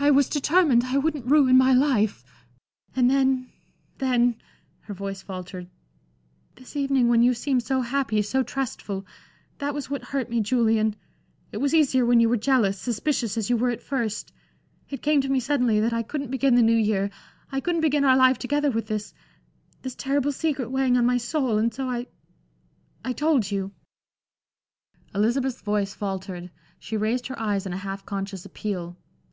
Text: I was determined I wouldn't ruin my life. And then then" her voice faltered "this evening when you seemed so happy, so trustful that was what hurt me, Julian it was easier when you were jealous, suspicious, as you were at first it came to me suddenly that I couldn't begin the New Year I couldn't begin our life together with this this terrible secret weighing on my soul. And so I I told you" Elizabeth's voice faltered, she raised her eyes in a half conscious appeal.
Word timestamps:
I 0.00 0.10
was 0.10 0.28
determined 0.28 0.82
I 0.86 0.98
wouldn't 0.98 1.26
ruin 1.26 1.56
my 1.56 1.72
life. 1.72 2.24
And 2.96 3.08
then 3.08 3.52
then" 3.98 4.34
her 4.80 4.94
voice 4.94 5.22
faltered 5.22 5.68
"this 6.56 6.74
evening 6.74 7.06
when 7.06 7.22
you 7.22 7.34
seemed 7.34 7.62
so 7.62 7.80
happy, 7.82 8.20
so 8.22 8.42
trustful 8.42 9.06
that 9.58 9.72
was 9.72 9.88
what 9.88 10.02
hurt 10.06 10.28
me, 10.28 10.40
Julian 10.40 10.96
it 11.52 11.58
was 11.58 11.72
easier 11.72 12.04
when 12.04 12.18
you 12.18 12.28
were 12.28 12.36
jealous, 12.36 12.80
suspicious, 12.80 13.36
as 13.38 13.48
you 13.48 13.56
were 13.56 13.70
at 13.70 13.80
first 13.84 14.32
it 14.90 15.02
came 15.02 15.20
to 15.20 15.28
me 15.28 15.38
suddenly 15.38 15.78
that 15.78 15.92
I 15.92 16.02
couldn't 16.02 16.32
begin 16.32 16.56
the 16.56 16.60
New 16.62 16.74
Year 16.76 17.08
I 17.52 17.60
couldn't 17.60 17.80
begin 17.82 18.04
our 18.04 18.16
life 18.16 18.38
together 18.38 18.72
with 18.72 18.88
this 18.88 19.14
this 19.82 19.94
terrible 19.94 20.32
secret 20.32 20.72
weighing 20.72 20.96
on 20.98 21.06
my 21.06 21.18
soul. 21.18 21.58
And 21.58 21.72
so 21.72 21.88
I 21.88 22.08
I 23.04 23.12
told 23.12 23.52
you" 23.52 23.70
Elizabeth's 25.14 25.60
voice 25.62 25.94
faltered, 25.94 26.50
she 26.80 26.96
raised 26.96 27.28
her 27.28 27.38
eyes 27.38 27.66
in 27.66 27.72
a 27.72 27.76
half 27.76 28.04
conscious 28.04 28.44
appeal. 28.44 28.96